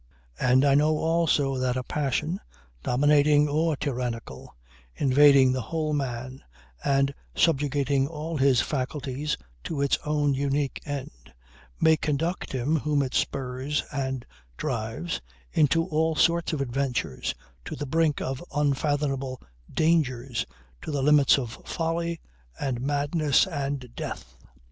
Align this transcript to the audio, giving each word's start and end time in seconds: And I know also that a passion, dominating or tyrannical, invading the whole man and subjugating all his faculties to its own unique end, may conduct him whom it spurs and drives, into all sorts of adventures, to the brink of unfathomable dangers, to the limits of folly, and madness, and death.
And 0.39 0.65
I 0.65 0.73
know 0.73 0.97
also 0.97 1.59
that 1.59 1.77
a 1.77 1.83
passion, 1.83 2.39
dominating 2.81 3.47
or 3.47 3.75
tyrannical, 3.77 4.55
invading 4.95 5.51
the 5.53 5.61
whole 5.61 5.93
man 5.93 6.43
and 6.83 7.13
subjugating 7.35 8.07
all 8.07 8.35
his 8.37 8.61
faculties 8.61 9.37
to 9.65 9.79
its 9.83 9.99
own 10.03 10.33
unique 10.33 10.81
end, 10.87 11.31
may 11.79 11.97
conduct 11.97 12.51
him 12.51 12.77
whom 12.77 13.03
it 13.03 13.13
spurs 13.13 13.83
and 13.93 14.25
drives, 14.57 15.21
into 15.51 15.85
all 15.85 16.15
sorts 16.15 16.51
of 16.51 16.61
adventures, 16.61 17.35
to 17.65 17.75
the 17.75 17.85
brink 17.85 18.21
of 18.21 18.43
unfathomable 18.55 19.39
dangers, 19.71 20.47
to 20.81 20.89
the 20.89 21.03
limits 21.03 21.37
of 21.37 21.61
folly, 21.63 22.19
and 22.59 22.81
madness, 22.81 23.45
and 23.45 23.93
death. 23.95 24.35